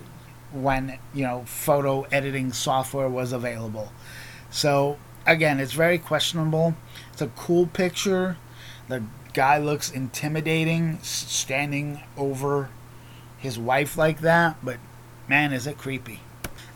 when 0.54 0.98
you 1.14 1.24
know 1.24 1.44
photo 1.46 2.04
editing 2.04 2.54
software 2.54 3.10
was 3.10 3.34
available. 3.34 3.92
So 4.50 4.98
again, 5.26 5.60
it's 5.60 5.74
very 5.74 5.98
questionable. 5.98 6.76
It's 7.12 7.22
a 7.22 7.28
cool 7.28 7.68
picture. 7.68 8.38
The 8.88 9.04
guy 9.34 9.58
looks 9.58 9.92
intimidating 9.92 11.00
standing 11.02 12.02
over 12.16 12.70
his 13.38 13.60
wife 13.60 13.98
like 13.98 14.22
that, 14.22 14.56
but 14.64 14.78
man, 15.28 15.52
is 15.52 15.68
it 15.68 15.78
creepy. 15.78 16.22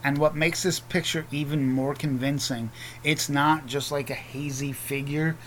And 0.04 0.18
what 0.18 0.36
makes 0.36 0.64
this 0.64 0.80
picture 0.80 1.26
even 1.32 1.72
more 1.72 1.94
convincing, 1.94 2.72
it's 3.04 3.30
not 3.30 3.68
just 3.68 3.92
like 3.92 4.10
a 4.10 4.16
hazy 4.16 4.72
figure. 4.72 5.38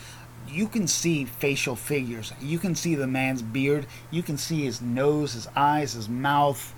You 0.49 0.69
can 0.69 0.87
see 0.87 1.25
facial 1.25 1.75
figures. 1.75 2.33
You 2.41 2.59
can 2.59 2.75
see 2.75 2.95
the 2.95 3.07
man's 3.07 3.43
beard. 3.43 3.87
You 4.11 4.23
can 4.23 4.39
see 4.39 4.65
his 4.65 4.81
nose, 4.81 5.33
his 5.33 5.49
eyes, 5.57 5.95
his 5.95 6.09
mouth. 6.09 6.75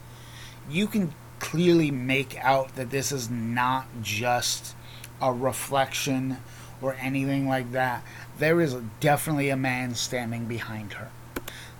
You 0.70 0.86
can 0.86 1.14
clearly 1.38 1.90
make 1.90 2.38
out 2.42 2.76
that 2.76 2.90
this 2.90 3.12
is 3.12 3.28
not 3.28 3.86
just 4.02 4.74
a 5.20 5.32
reflection 5.32 6.38
or 6.80 6.94
anything 6.94 7.48
like 7.48 7.72
that. 7.72 8.02
There 8.38 8.60
is 8.60 8.76
definitely 9.00 9.50
a 9.50 9.56
man 9.56 9.94
standing 9.94 10.46
behind 10.46 10.94
her. 10.94 11.10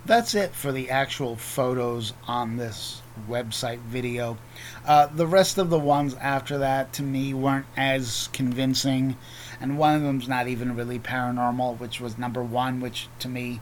That's 0.05 0.35
it 0.35 0.53
for 0.53 0.71
the 0.71 0.89
actual 0.89 1.35
photos 1.35 2.13
on 2.27 2.57
this 2.57 3.01
website 3.29 3.79
video. 3.79 4.37
Uh, 4.85 5.07
the 5.07 5.27
rest 5.27 5.57
of 5.57 5.69
the 5.69 5.79
ones 5.79 6.15
after 6.15 6.57
that 6.59 6.93
to 6.93 7.03
me 7.03 7.33
weren't 7.33 7.65
as 7.75 8.29
convincing, 8.33 9.17
and 9.59 9.77
one 9.77 9.95
of 9.95 10.01
them's 10.01 10.27
not 10.27 10.47
even 10.47 10.75
really 10.75 10.99
paranormal, 10.99 11.79
which 11.79 11.99
was 11.99 12.17
number 12.17 12.43
one, 12.43 12.79
which 12.79 13.07
to 13.19 13.27
me 13.27 13.61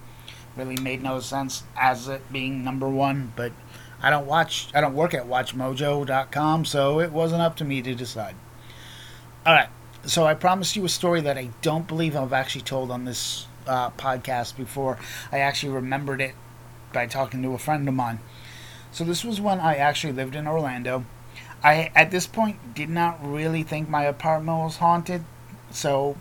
really 0.55 0.77
made 0.77 1.03
no 1.03 1.19
sense 1.19 1.63
as 1.77 2.07
it 2.07 2.31
being 2.31 2.63
number 2.63 2.89
one, 2.89 3.33
but 3.35 3.51
I 4.01 4.09
don't 4.09 4.27
watch. 4.27 4.67
I 4.73 4.81
don't 4.81 4.93
work 4.93 5.13
at 5.13 5.27
WatchMojo.com, 5.27 6.65
so 6.65 6.99
it 6.99 7.11
wasn't 7.11 7.41
up 7.41 7.55
to 7.57 7.65
me 7.65 7.81
to 7.81 7.95
decide. 7.95 8.35
All 9.45 9.53
right. 9.53 9.69
So 10.05 10.25
I 10.25 10.35
promised 10.35 10.75
you 10.75 10.85
a 10.85 10.89
story 10.89 11.21
that 11.21 11.37
I 11.37 11.49
don't 11.61 11.87
believe 11.87 12.15
I've 12.15 12.33
actually 12.33 12.61
told 12.61 12.91
on 12.91 13.05
this 13.05 13.47
uh, 13.65 13.89
podcast 13.91 14.55
before. 14.55 14.99
I 15.31 15.39
actually 15.39 15.73
remembered 15.73 16.21
it 16.21 16.35
by 16.93 17.07
talking 17.07 17.41
to 17.41 17.53
a 17.53 17.57
friend 17.57 17.87
of 17.87 17.93
mine. 17.95 18.19
So 18.95 19.03
this 19.03 19.25
was 19.25 19.41
when 19.41 19.59
I 19.59 19.75
actually 19.75 20.13
lived 20.13 20.35
in 20.35 20.47
Orlando. 20.47 21.03
I 21.61 21.91
at 21.95 22.11
this 22.11 22.27
point 22.27 22.73
did 22.73 22.89
not 22.89 23.19
really 23.21 23.61
think 23.61 23.89
my 23.89 24.05
apartment 24.05 24.59
was 24.59 24.77
haunted. 24.77 25.25
So, 25.69 26.15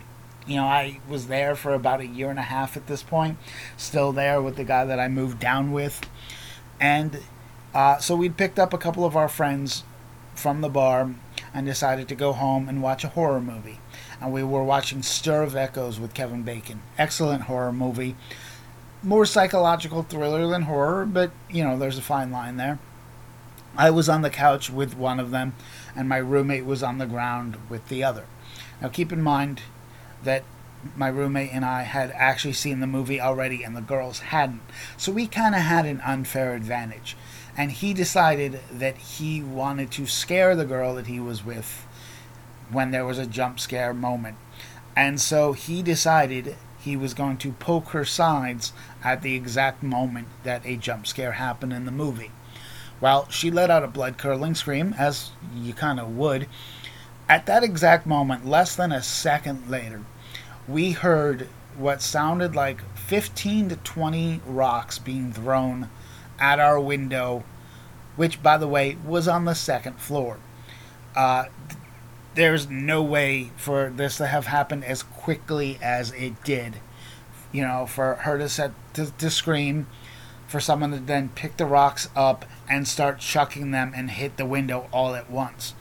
you 0.45 0.57
know, 0.57 0.65
I 0.65 0.99
was 1.07 1.27
there 1.27 1.55
for 1.55 1.73
about 1.73 2.01
a 2.01 2.05
year 2.05 2.29
and 2.29 2.37
a 2.37 2.41
half 2.41 2.75
at 2.75 2.87
this 2.87 3.01
point, 3.01 3.37
still 3.77 4.11
there 4.11 4.41
with 4.41 4.57
the 4.57 4.65
guy 4.65 4.83
that 4.83 4.99
I 4.99 5.07
moved 5.07 5.39
down 5.39 5.71
with. 5.71 6.01
And 6.77 7.21
uh, 7.73 7.99
so 7.99 8.13
we'd 8.13 8.35
picked 8.35 8.59
up 8.59 8.73
a 8.73 8.77
couple 8.77 9.05
of 9.05 9.15
our 9.15 9.29
friends 9.29 9.85
from 10.33 10.59
the 10.59 10.67
bar 10.67 11.15
and 11.53 11.65
decided 11.65 12.09
to 12.09 12.15
go 12.15 12.33
home 12.33 12.67
and 12.67 12.83
watch 12.83 13.05
a 13.05 13.09
horror 13.09 13.39
movie. 13.39 13.79
And 14.19 14.33
we 14.33 14.43
were 14.43 14.65
watching 14.65 15.01
Stir 15.01 15.43
of 15.43 15.55
Echoes 15.55 15.97
with 15.97 16.13
Kevin 16.13 16.43
Bacon. 16.43 16.81
Excellent 16.97 17.43
horror 17.43 17.71
movie. 17.71 18.17
More 19.05 19.25
psychological 19.25 20.03
thriller 20.03 20.47
than 20.47 20.63
horror, 20.63 21.05
but 21.05 21.31
you 21.49 21.63
know, 21.63 21.77
there's 21.77 21.97
a 21.97 22.01
fine 22.01 22.31
line 22.31 22.57
there. 22.57 22.79
I 23.77 23.89
was 23.91 24.09
on 24.09 24.21
the 24.21 24.29
couch 24.29 24.69
with 24.69 24.97
one 24.97 25.19
of 25.19 25.31
them, 25.31 25.53
and 25.95 26.09
my 26.09 26.17
roommate 26.17 26.65
was 26.65 26.83
on 26.83 26.97
the 26.97 27.05
ground 27.05 27.57
with 27.69 27.87
the 27.87 28.03
other. 28.03 28.25
Now, 28.81 28.89
keep 28.89 29.13
in 29.13 29.21
mind 29.21 29.61
that 30.23 30.43
my 30.95 31.07
roommate 31.07 31.53
and 31.53 31.63
I 31.63 31.83
had 31.83 32.11
actually 32.11 32.53
seen 32.53 32.79
the 32.79 32.87
movie 32.87 33.21
already, 33.21 33.63
and 33.63 33.77
the 33.77 33.81
girls 33.81 34.19
hadn't. 34.19 34.61
So 34.97 35.11
we 35.11 35.27
kind 35.27 35.55
of 35.55 35.61
had 35.61 35.85
an 35.85 36.01
unfair 36.01 36.55
advantage 36.55 37.15
and 37.57 37.71
he 37.71 37.93
decided 37.93 38.59
that 38.71 38.97
he 38.97 39.41
wanted 39.41 39.91
to 39.91 40.05
scare 40.05 40.55
the 40.55 40.65
girl 40.65 40.95
that 40.95 41.07
he 41.07 41.19
was 41.19 41.45
with 41.45 41.85
when 42.69 42.91
there 42.91 43.05
was 43.05 43.17
a 43.17 43.25
jump 43.25 43.59
scare 43.59 43.93
moment. 43.93 44.37
And 44.95 45.21
so 45.21 45.53
he 45.53 45.81
decided 45.81 46.55
he 46.85 46.95
was 46.95 47.15
going 47.15 47.35
to 47.37 47.51
poke 47.51 47.89
her 47.89 48.05
sides 48.05 48.71
at 49.03 49.23
the 49.23 49.35
exact 49.35 49.81
moment 49.81 50.27
that 50.43 50.61
a 50.65 50.77
jump 50.77 51.07
scare 51.07 51.33
happened 51.33 51.73
in 51.73 51.85
the 51.85 51.91
movie. 51.91 52.31
Well, 53.01 53.27
she 53.29 53.49
let 53.49 53.71
out 53.71 53.83
a 53.83 53.87
blood 53.87 54.19
curdling 54.19 54.53
scream, 54.53 54.93
as 54.97 55.31
you 55.55 55.73
kind 55.73 55.99
of 55.99 56.15
would. 56.15 56.47
At 57.27 57.47
that 57.47 57.63
exact 57.63 58.05
moment, 58.05 58.45
less 58.45 58.75
than 58.75 58.91
a 58.91 59.01
second 59.01 59.67
later, 59.67 60.01
we 60.67 60.91
heard 60.91 61.47
what 61.75 62.03
sounded 62.03 62.55
like 62.55 62.81
15 62.95 63.69
to 63.69 63.75
20 63.77 64.41
rocks 64.45 64.99
being 64.99 65.33
thrown 65.33 65.89
at 66.39 66.59
our 66.59 66.79
window, 66.79 67.43
which, 68.15 68.43
by 68.43 68.57
the 68.57 68.67
way, 68.67 68.95
was 69.03 69.27
on 69.27 69.45
the 69.45 69.55
second 69.55 69.99
floor. 69.99 70.37
Uh, 71.15 71.45
there's 72.35 72.69
no 72.69 73.01
way 73.01 73.51
for 73.55 73.89
this 73.89 74.17
to 74.17 74.27
have 74.27 74.47
happened 74.47 74.83
as 74.85 75.03
quickly 75.03 75.79
as 75.81 76.11
it 76.11 76.43
did. 76.43 76.75
You 77.51 77.63
know, 77.63 77.85
for 77.85 78.15
her 78.15 78.37
to 78.37 78.49
set 78.49 78.71
to, 78.93 79.11
to 79.17 79.29
scream, 79.29 79.87
for 80.47 80.59
someone 80.59 80.91
to 80.91 80.99
then 80.99 81.29
pick 81.29 81.57
the 81.57 81.65
rocks 81.65 82.09
up 82.15 82.45
and 82.69 82.87
start 82.87 83.19
chucking 83.19 83.71
them 83.71 83.93
and 83.95 84.11
hit 84.11 84.37
the 84.37 84.45
window 84.45 84.87
all 84.91 85.15
at 85.15 85.29
once. 85.29 85.73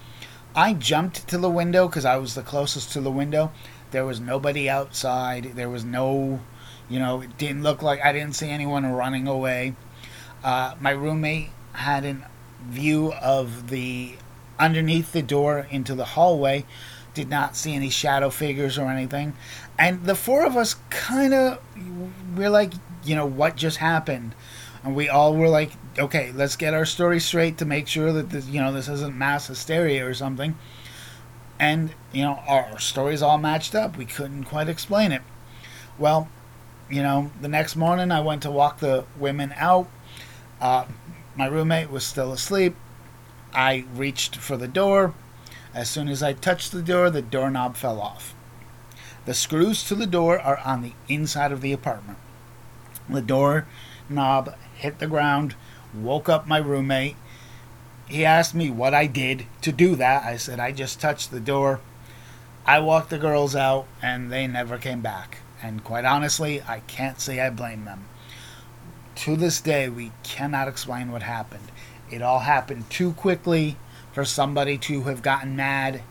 I 0.55 0.73
jumped 0.73 1.27
to 1.29 1.39
the 1.39 1.51
window 1.51 1.89
because 1.89 2.05
I 2.05 2.17
was 2.17 2.35
the 2.35 2.43
closest 2.43 2.93
to 2.93 3.01
the 3.01 3.11
window. 3.11 3.51
There 3.91 4.07
was 4.07 4.21
nobody 4.21 4.71
outside. 4.71 5.53
There 5.57 5.69
was 5.69 5.85
no, 5.85 6.41
you 6.89 7.01
know, 7.01 7.23
it 7.23 7.37
didn't 7.37 7.65
look 7.65 7.83
like 7.83 8.05
I 8.05 8.13
didn't 8.13 8.37
see 8.37 8.51
anyone 8.51 8.87
running 8.87 9.27
away. 9.27 9.75
Uh, 10.45 10.75
my 10.81 10.91
roommate 10.91 11.51
had 11.73 12.05
a 12.05 12.31
view 12.69 13.13
of 13.15 13.71
the 13.71 14.15
underneath 14.59 15.13
the 15.13 15.23
door 15.23 15.67
into 15.71 15.95
the 15.95 16.05
hallway. 16.05 16.65
Did 17.15 17.29
not 17.29 17.57
see 17.57 17.75
any 17.75 17.91
shadow 17.91 18.31
figures 18.31 18.77
or 18.77 18.91
anything. 18.91 19.35
And 19.79 20.05
the 20.05 20.15
four 20.17 20.45
of 20.45 20.57
us 20.57 20.77
kind 20.91 21.33
of, 21.33 21.61
we're 22.37 22.51
like, 22.51 22.73
you 23.05 23.15
know, 23.15 23.27
what 23.27 23.57
just 23.57 23.77
happened? 23.77 24.35
And 24.83 24.95
we 24.95 25.09
all 25.09 25.35
were 25.35 25.49
like, 25.49 25.71
okay, 25.99 26.33
let's 26.33 26.57
get 26.57 26.75
our 26.75 26.85
story 26.85 27.21
straight 27.21 27.59
to 27.59 27.65
make 27.65 27.87
sure 27.89 28.13
that 28.13 28.31
this, 28.31 28.47
you 28.47 28.61
know, 28.61 28.73
this 28.73 28.89
isn't 28.89 29.17
mass 29.17 29.47
hysteria 29.47 30.07
or 30.07 30.13
something. 30.13 30.57
And, 31.59 31.95
you 32.13 32.23
know, 32.23 32.43
our 32.49 32.79
stories 32.81 33.23
all 33.23 33.39
matched 33.39 33.75
up. 33.75 33.97
We 33.97 34.05
couldn't 34.05 34.45
quite 34.45 34.69
explain 34.69 35.13
it. 35.13 35.23
Well, 35.99 36.29
you 36.91 37.03
know, 37.03 37.31
the 37.41 37.49
next 37.49 37.77
morning 37.77 38.11
I 38.11 38.21
went 38.21 38.43
to 38.43 38.51
walk 38.51 38.81
the 38.81 39.05
women 39.19 39.55
out. 39.57 39.89
Uh, 40.61 40.87
my 41.37 41.47
roommate 41.47 41.91
was 41.91 42.05
still 42.05 42.33
asleep. 42.33 42.75
I 43.55 43.85
reached 43.95 44.37
for 44.37 44.57
the 44.57 44.69
door. 44.69 45.15
As 45.73 45.91
soon 45.91 46.09
as 46.09 46.23
I 46.23 46.33
touched 46.33 46.73
the 46.73 46.83
door, 46.83 47.11
the 47.11 47.23
doorknob 47.23 47.77
fell 47.77 48.01
off. 48.01 48.35
The 49.25 49.35
screws 49.35 49.83
to 49.85 49.95
the 49.95 50.07
door 50.07 50.39
are 50.39 50.59
on 50.59 50.83
the 50.83 50.93
inside 51.09 51.53
of 51.53 51.61
the 51.61 51.73
apartment. 51.73 52.19
The 53.09 53.23
door 53.23 53.67
knob 54.09 54.55
hit 54.77 54.99
the 54.99 55.07
ground, 55.07 55.55
woke 55.95 56.29
up 56.29 56.47
my 56.47 56.59
roommate. 56.59 57.17
He 58.07 58.25
asked 58.25 58.55
me 58.55 58.71
what 58.71 58.93
I 58.93 59.07
did 59.07 59.47
to 59.63 59.73
do 59.73 59.97
that. 59.97 60.25
I 60.25 60.37
said, 60.37 60.61
I 60.61 60.73
just 60.73 61.01
touched 61.01 61.31
the 61.31 61.41
door. 61.41 61.81
I 62.67 62.81
walked 62.81 63.11
the 63.11 63.19
girls 63.19 63.55
out, 63.57 63.87
and 64.03 64.31
they 64.31 64.47
never 64.47 64.79
came 64.79 65.01
back. 65.01 65.39
And 65.63 65.85
quite 65.85 66.05
honestly, 66.05 66.63
I 66.63 66.81
can't 66.81 67.21
say 67.21 67.41
I 67.41 67.51
blame 67.51 67.85
them. 67.85 68.05
To 69.17 69.37
this 69.37 69.61
day, 69.61 69.89
we 69.89 70.13
cannot 70.23 70.69
explain 70.69 71.13
what 71.13 71.23
happened. 71.23 71.71
It 72.15 72.23
all 72.23 72.39
happened 72.39 72.89
too 72.91 73.13
quickly 73.13 73.77
for 74.13 74.25
somebody 74.25 74.79
to 74.79 75.03
have 75.03 75.21
gotten 75.21 75.57
mad 75.57 76.03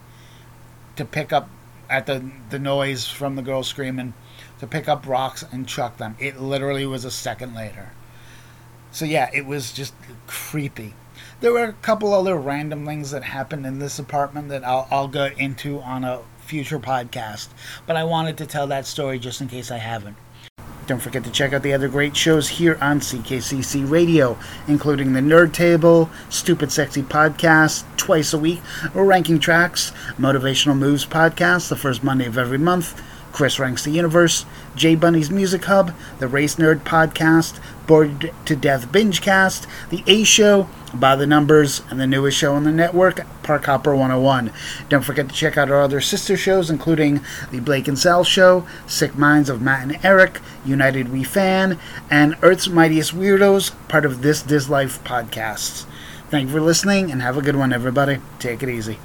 to 0.97 1.05
pick 1.05 1.31
up 1.31 1.49
at 1.89 2.07
the, 2.07 2.29
the 2.49 2.59
noise 2.59 3.07
from 3.07 3.37
the 3.37 3.41
girl 3.41 3.63
screaming, 3.63 4.13
to 4.59 4.67
pick 4.67 4.89
up 4.89 5.07
rocks 5.07 5.45
and 5.49 5.65
chuck 5.65 5.95
them. 5.97 6.17
It 6.19 6.41
literally 6.41 6.85
was 6.85 7.05
a 7.05 7.11
second 7.11 7.55
later. 7.55 7.91
So, 8.91 9.05
yeah, 9.05 9.29
it 9.33 9.45
was 9.45 9.71
just 9.71 9.93
creepy. 10.27 10.93
There 11.39 11.53
were 11.53 11.63
a 11.63 11.73
couple 11.73 12.13
other 12.13 12.35
random 12.35 12.85
things 12.85 13.11
that 13.11 13.23
happened 13.23 13.65
in 13.65 13.79
this 13.79 13.97
apartment 13.97 14.49
that 14.49 14.65
I'll, 14.65 14.87
I'll 14.91 15.07
get 15.07 15.39
into 15.39 15.79
on 15.79 16.03
a 16.03 16.19
future 16.39 16.79
podcast, 16.79 17.47
but 17.87 17.95
I 17.95 18.03
wanted 18.03 18.37
to 18.39 18.45
tell 18.45 18.67
that 18.67 18.85
story 18.85 19.19
just 19.19 19.39
in 19.39 19.47
case 19.47 19.71
I 19.71 19.77
haven't. 19.77 20.17
Don't 20.85 20.99
forget 20.99 21.23
to 21.23 21.31
check 21.31 21.53
out 21.53 21.63
the 21.63 21.73
other 21.73 21.87
great 21.87 22.15
shows 22.15 22.49
here 22.49 22.77
on 22.81 22.99
CKCC 22.99 23.89
Radio, 23.89 24.37
including 24.67 25.13
the 25.13 25.21
Nerd 25.21 25.53
Table, 25.53 26.09
Stupid 26.29 26.73
Sexy 26.73 27.01
Podcast, 27.01 27.85
twice 27.95 28.33
a 28.33 28.37
week, 28.37 28.61
Ranking 28.93 29.39
Tracks, 29.39 29.93
Motivational 30.17 30.77
Moves 30.77 31.05
Podcast, 31.05 31.69
the 31.69 31.77
first 31.77 32.03
Monday 32.03 32.25
of 32.25 32.37
every 32.37 32.57
month, 32.57 33.01
Chris 33.33 33.59
Ranks 33.59 33.83
the 33.83 33.91
Universe, 33.91 34.45
J 34.75 34.95
Bunny's 34.95 35.31
Music 35.31 35.65
Hub, 35.65 35.93
the 36.19 36.27
Race 36.27 36.55
Nerd 36.55 36.81
Podcast, 36.81 37.59
Bored 37.87 38.31
to 38.45 38.55
Death 38.55 38.91
Bingecast, 38.91 39.65
The 39.89 40.03
A 40.07 40.23
Show, 40.23 40.69
By 40.93 41.15
the 41.15 41.27
Numbers, 41.27 41.81
and 41.89 41.99
the 41.99 42.07
newest 42.07 42.37
show 42.37 42.53
on 42.53 42.63
the 42.63 42.71
network, 42.71 43.21
Park 43.41 43.65
Hopper 43.65 43.95
101. 43.95 44.53
Don't 44.87 45.03
forget 45.03 45.27
to 45.27 45.35
check 45.35 45.57
out 45.57 45.71
our 45.71 45.81
other 45.81 45.99
sister 45.99 46.37
shows, 46.37 46.69
including 46.69 47.21
The 47.51 47.59
Blake 47.59 47.87
and 47.87 47.97
Sal 47.97 48.23
Show, 48.23 48.65
Sick 48.87 49.17
Minds 49.17 49.49
of 49.49 49.61
Matt 49.61 49.83
and 49.83 50.05
Eric, 50.05 50.39
United 50.63 51.11
We 51.11 51.23
Fan, 51.23 51.79
and 52.09 52.37
Earth's 52.41 52.69
Mightiest 52.69 53.13
Weirdos, 53.15 53.71
part 53.89 54.05
of 54.05 54.21
This 54.21 54.43
Dis 54.43 54.69
Life 54.69 55.03
podcasts. 55.03 55.85
Thank 56.29 56.47
you 56.47 56.53
for 56.53 56.61
listening, 56.61 57.11
and 57.11 57.21
have 57.21 57.37
a 57.37 57.41
good 57.41 57.55
one, 57.55 57.73
everybody. 57.73 58.19
Take 58.39 58.63
it 58.63 58.69
easy. 58.69 58.99